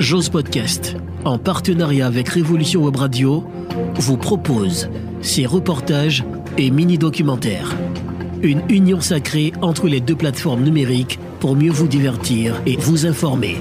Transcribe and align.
J'ose 0.00 0.28
Podcast, 0.28 0.96
en 1.24 1.38
partenariat 1.38 2.06
avec 2.06 2.28
Révolution 2.28 2.82
Web 2.84 2.96
Radio, 2.96 3.44
vous 3.94 4.16
propose 4.16 4.88
ces 5.20 5.46
reportages 5.46 6.24
et 6.58 6.70
mini-documentaires. 6.70 7.74
Une 8.42 8.62
union 8.68 9.00
sacrée 9.00 9.52
entre 9.62 9.86
les 9.86 10.00
deux 10.00 10.16
plateformes 10.16 10.64
numériques 10.64 11.18
pour 11.38 11.54
mieux 11.54 11.70
vous 11.70 11.86
divertir 11.86 12.60
et 12.66 12.76
vous 12.76 13.06
informer. 13.06 13.56